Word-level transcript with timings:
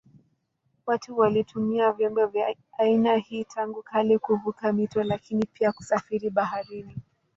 Watu 0.85 1.17
walitumia 1.17 1.91
vyombo 1.91 2.25
vya 2.27 2.55
aina 2.77 3.15
hii 3.15 3.43
tangu 3.43 3.83
kale 3.83 4.17
kuvuka 4.17 4.73
mito 4.73 5.03
lakini 5.03 5.45
pia 5.53 5.71
kusafiri 5.71 6.29
baharini. 6.29 6.97